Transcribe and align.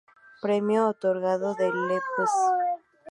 Premio 0.41 0.87
otorgado 0.87 1.53
de 1.53 1.69
Lps. 1.69 2.31